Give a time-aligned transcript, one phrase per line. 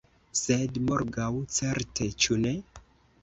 [0.37, 1.27] Sed morgaŭ
[1.57, 2.57] certe, ĉu ne?